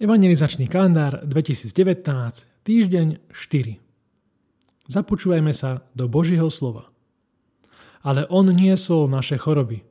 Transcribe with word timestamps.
Evangelizačný 0.00 0.64
kalendár 0.64 1.20
2019, 1.28 1.76
týždeň 2.64 3.20
4. 3.36 3.76
Započúvajme 4.88 5.52
sa 5.52 5.84
do 5.92 6.08
Božieho 6.08 6.48
slova. 6.48 6.88
Ale 8.00 8.24
On 8.32 8.48
niesol 8.48 9.12
naše 9.12 9.36
choroby. 9.36 9.84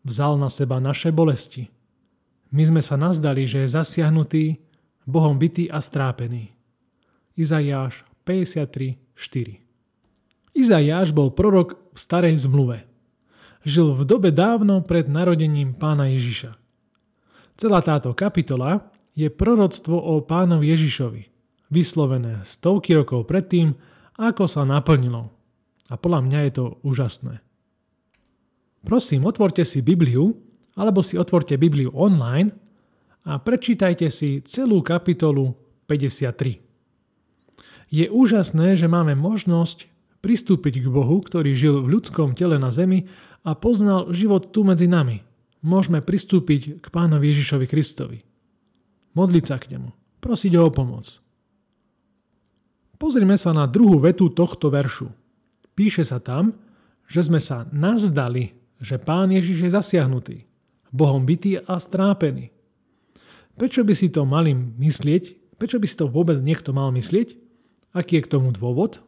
Vzal 0.00 0.40
na 0.40 0.48
seba 0.48 0.80
naše 0.80 1.12
bolesti. 1.12 1.68
My 2.56 2.64
sme 2.64 2.80
sa 2.80 2.96
nazdali, 2.96 3.44
že 3.44 3.68
je 3.68 3.76
zasiahnutý, 3.76 4.64
Bohom 5.04 5.36
bytý 5.36 5.68
a 5.68 5.84
strápený. 5.84 6.56
Izaiáš 7.36 8.00
53, 8.24 8.96
4 9.12 10.56
Izaiáš 10.56 11.12
bol 11.12 11.28
prorok 11.28 11.92
v 11.92 11.98
starej 12.00 12.48
zmluve. 12.48 12.88
Žil 13.68 13.92
v 13.92 14.08
dobe 14.08 14.32
dávno 14.32 14.80
pred 14.80 15.04
narodením 15.04 15.76
pána 15.76 16.08
Ježiša. 16.08 16.56
Celá 17.60 17.84
táto 17.84 18.16
kapitola 18.16 18.93
je 19.14 19.30
proroctvo 19.30 19.94
o 19.94 20.18
pánovi 20.26 20.74
Ježišovi, 20.74 21.22
vyslovené 21.70 22.42
stovky 22.42 22.98
rokov 22.98 23.30
predtým, 23.30 23.78
ako 24.18 24.50
sa 24.50 24.66
naplnilo. 24.66 25.30
A 25.90 25.94
podľa 25.94 26.20
mňa 26.26 26.38
je 26.50 26.52
to 26.54 26.64
úžasné. 26.82 27.38
Prosím, 28.84 29.24
otvorte 29.24 29.62
si 29.64 29.80
Bibliu, 29.80 30.34
alebo 30.74 31.00
si 31.00 31.14
otvorte 31.14 31.54
Bibliu 31.54 31.94
online 31.94 32.52
a 33.24 33.38
prečítajte 33.38 34.10
si 34.10 34.42
celú 34.44 34.82
kapitolu 34.82 35.54
53. 35.86 36.60
Je 37.94 38.06
úžasné, 38.10 38.74
že 38.74 38.90
máme 38.90 39.14
možnosť 39.14 39.86
pristúpiť 40.18 40.82
k 40.82 40.86
Bohu, 40.90 41.22
ktorý 41.22 41.54
žil 41.54 41.84
v 41.84 42.00
ľudskom 42.00 42.34
tele 42.34 42.58
na 42.58 42.74
zemi 42.74 43.06
a 43.46 43.54
poznal 43.54 44.10
život 44.10 44.50
tu 44.50 44.66
medzi 44.66 44.90
nami. 44.90 45.22
Môžeme 45.62 46.02
pristúpiť 46.02 46.82
k 46.82 46.86
pánovi 46.90 47.32
Ježišovi 47.32 47.66
Kristovi 47.70 48.18
modliť 49.14 49.44
sa 49.46 49.56
k 49.62 49.78
nemu, 49.78 49.90
prosiť 50.18 50.52
ho 50.58 50.68
o 50.68 50.74
pomoc. 50.74 51.22
Pozrime 52.98 53.34
sa 53.38 53.50
na 53.50 53.66
druhú 53.66 53.98
vetu 53.98 54.30
tohto 54.30 54.70
veršu. 54.70 55.10
Píše 55.74 56.06
sa 56.06 56.22
tam, 56.22 56.54
že 57.10 57.26
sme 57.26 57.42
sa 57.42 57.66
nazdali, 57.74 58.54
že 58.78 58.98
Pán 59.02 59.34
Ježiš 59.34 59.66
je 59.66 59.70
zasiahnutý, 59.74 60.36
Bohom 60.94 61.26
bytý 61.26 61.58
a 61.58 61.78
strápený. 61.82 62.54
Prečo 63.58 63.82
by 63.82 63.94
si 63.94 64.10
to 64.10 64.22
mali 64.26 64.54
myslieť? 64.54 65.54
Prečo 65.58 65.78
by 65.78 65.86
si 65.86 65.98
to 65.98 66.10
vôbec 66.10 66.38
niekto 66.42 66.74
mal 66.74 66.90
myslieť? 66.94 67.38
Aký 67.94 68.18
je 68.18 68.24
k 68.26 68.32
tomu 68.34 68.50
dôvod? 68.50 68.98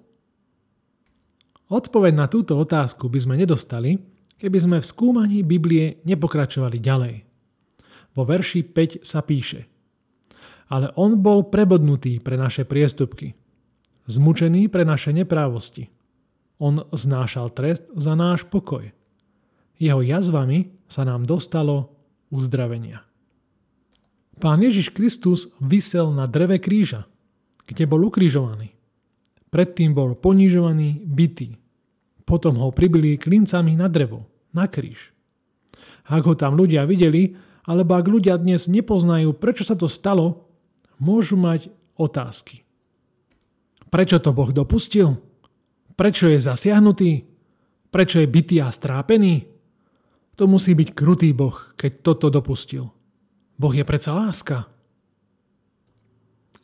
Odpoveď 1.66 2.14
na 2.14 2.26
túto 2.30 2.54
otázku 2.54 3.10
by 3.10 3.18
sme 3.18 3.34
nedostali, 3.42 3.98
keby 4.38 4.58
sme 4.62 4.76
v 4.78 4.86
skúmaní 4.86 5.38
Biblie 5.42 5.98
nepokračovali 6.06 6.78
ďalej. 6.78 7.14
Vo 8.14 8.22
verši 8.22 8.62
5 8.62 9.02
sa 9.02 9.22
píše– 9.22 9.66
ale 10.66 10.90
on 10.98 11.18
bol 11.22 11.46
prebodnutý 11.46 12.18
pre 12.18 12.34
naše 12.34 12.66
priestupky, 12.66 13.38
zmučený 14.10 14.66
pre 14.66 14.82
naše 14.82 15.14
neprávosti. 15.14 15.90
On 16.58 16.82
znášal 16.90 17.52
trest 17.52 17.84
za 17.94 18.16
náš 18.16 18.48
pokoj. 18.48 18.90
Jeho 19.76 20.00
jazvami 20.00 20.72
sa 20.88 21.04
nám 21.04 21.28
dostalo 21.28 21.92
uzdravenia. 22.32 23.04
Pán 24.36 24.60
Ježiš 24.60 24.92
Kristus 24.92 25.48
vysel 25.60 26.12
na 26.12 26.28
dreve 26.28 26.60
kríža, 26.60 27.08
kde 27.68 27.84
bol 27.88 28.04
ukrižovaný. 28.08 28.72
Predtým 29.48 29.96
bol 29.96 30.12
ponižovaný, 30.16 31.06
bytý. 31.06 31.56
Potom 32.26 32.58
ho 32.60 32.74
pribili 32.74 33.16
klincami 33.16 33.78
na 33.78 33.86
drevo, 33.88 34.26
na 34.52 34.66
kríž. 34.66 35.14
Ak 36.06 36.26
ho 36.26 36.34
tam 36.36 36.58
ľudia 36.58 36.84
videli, 36.84 37.38
alebo 37.66 37.98
ak 37.98 38.06
ľudia 38.06 38.36
dnes 38.38 38.70
nepoznajú, 38.70 39.34
prečo 39.34 39.66
sa 39.66 39.74
to 39.74 39.90
stalo, 39.90 40.45
môžu 41.00 41.36
mať 41.38 41.72
otázky. 41.96 42.66
Prečo 43.88 44.20
to 44.20 44.34
Boh 44.34 44.50
dopustil? 44.50 45.16
Prečo 45.96 46.28
je 46.28 46.36
zasiahnutý? 46.42 47.24
Prečo 47.88 48.20
je 48.20 48.28
bytý 48.28 48.60
a 48.60 48.68
strápený? 48.68 49.48
To 50.36 50.44
musí 50.44 50.76
byť 50.76 50.92
krutý 50.92 51.32
Boh, 51.32 51.56
keď 51.80 52.04
toto 52.04 52.28
dopustil. 52.28 52.92
Boh 53.56 53.72
je 53.72 53.84
predsa 53.88 54.12
láska. 54.12 54.68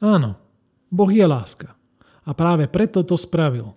Áno, 0.02 0.36
Boh 0.92 1.08
je 1.08 1.24
láska. 1.24 1.72
A 2.28 2.36
práve 2.36 2.68
preto 2.68 3.00
to 3.00 3.16
spravil. 3.16 3.72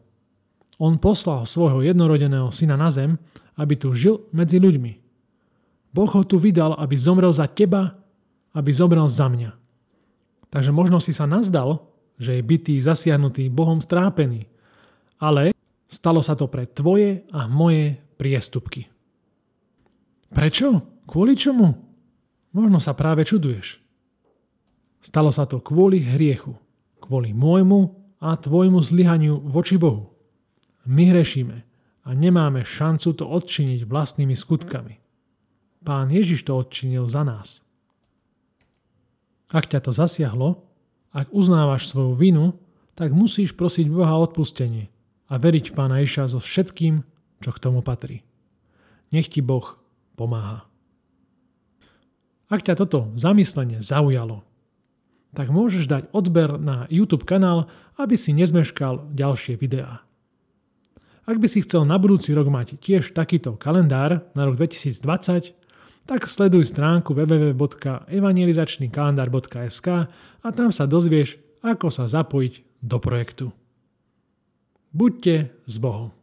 On 0.76 1.00
poslal 1.00 1.48
svojho 1.48 1.80
jednorodeného 1.88 2.52
syna 2.52 2.76
na 2.76 2.92
zem, 2.92 3.16
aby 3.56 3.80
tu 3.80 3.96
žil 3.96 4.28
medzi 4.36 4.60
ľuďmi. 4.60 5.00
Boh 5.96 6.12
ho 6.12 6.28
tu 6.28 6.36
vydal, 6.36 6.76
aby 6.76 7.00
zomrel 7.00 7.32
za 7.32 7.48
teba, 7.48 7.96
aby 8.52 8.76
zomrel 8.76 9.08
za 9.08 9.32
mňa. 9.32 9.56
Takže 10.56 10.72
možno 10.72 11.04
si 11.04 11.12
sa 11.12 11.28
nazdal, 11.28 11.84
že 12.16 12.40
je 12.40 12.48
bytý, 12.48 12.80
zasiahnutý, 12.80 13.52
Bohom 13.52 13.84
strápený. 13.84 14.48
Ale 15.20 15.52
stalo 15.92 16.24
sa 16.24 16.40
to 16.40 16.48
pre 16.48 16.64
tvoje 16.64 17.28
a 17.36 17.44
moje 17.52 18.00
priestupky. 18.16 18.88
Prečo? 20.32 21.04
Kvôli 21.04 21.36
čomu? 21.36 21.76
Možno 22.56 22.80
sa 22.80 22.96
práve 22.96 23.28
čuduješ. 23.28 23.84
Stalo 25.04 25.36
sa 25.36 25.44
to 25.44 25.60
kvôli 25.60 26.00
hriechu, 26.00 26.56
kvôli 27.04 27.36
môjmu 27.36 27.92
a 28.24 28.40
tvojmu 28.40 28.80
zlyhaniu 28.80 29.44
voči 29.44 29.76
Bohu. 29.76 30.16
My 30.88 31.12
hrešíme 31.12 31.58
a 32.08 32.10
nemáme 32.16 32.64
šancu 32.64 33.12
to 33.12 33.28
odčiniť 33.28 33.84
vlastnými 33.84 34.34
skutkami. 34.40 35.04
Pán 35.84 36.16
Ježiš 36.16 36.48
to 36.48 36.56
odčinil 36.56 37.12
za 37.12 37.28
nás. 37.28 37.65
Ak 39.50 39.70
ťa 39.70 39.80
to 39.86 39.92
zasiahlo, 39.94 40.66
ak 41.14 41.32
uznávaš 41.32 41.88
svoju 41.90 42.18
vinu, 42.18 42.58
tak 42.96 43.12
musíš 43.12 43.54
prosiť 43.54 43.92
Boha 43.92 44.16
o 44.18 44.26
odpustenie 44.26 44.90
a 45.28 45.36
veriť 45.36 45.76
Pána 45.76 46.02
Iša 46.02 46.32
so 46.32 46.40
všetkým, 46.40 47.04
čo 47.44 47.50
k 47.52 47.62
tomu 47.62 47.84
patrí. 47.86 48.24
Nech 49.14 49.30
ti 49.30 49.44
Boh 49.44 49.78
pomáha. 50.16 50.66
Ak 52.46 52.62
ťa 52.62 52.78
toto 52.78 53.10
zamyslenie 53.18 53.82
zaujalo, 53.82 54.46
tak 55.36 55.52
môžeš 55.52 55.86
dať 55.92 56.04
odber 56.16 56.56
na 56.56 56.88
YouTube 56.88 57.28
kanál, 57.28 57.68
aby 58.00 58.16
si 58.16 58.32
nezmeškal 58.32 59.12
ďalšie 59.12 59.60
videá. 59.60 60.06
Ak 61.26 61.42
by 61.42 61.48
si 61.50 61.66
chcel 61.66 61.90
na 61.90 61.98
budúci 61.98 62.32
rok 62.38 62.48
mať 62.48 62.78
tiež 62.80 63.12
takýto 63.12 63.58
kalendár 63.58 64.30
na 64.38 64.46
rok 64.46 64.62
2020, 64.62 65.58
tak 66.06 66.30
sleduj 66.30 66.70
stránku 66.70 67.18
www.evangelizačnykalendar.sk 67.18 69.88
a 70.42 70.48
tam 70.54 70.70
sa 70.70 70.86
dozvieš, 70.86 71.42
ako 71.66 71.90
sa 71.90 72.06
zapojiť 72.06 72.86
do 72.86 73.02
projektu. 73.02 73.50
Buďte 74.94 75.50
s 75.66 75.82
Bohom. 75.82 76.14